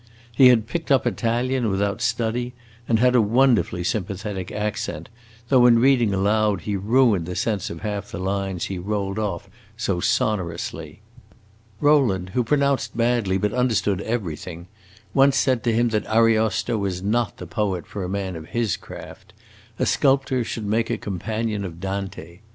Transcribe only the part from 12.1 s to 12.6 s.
who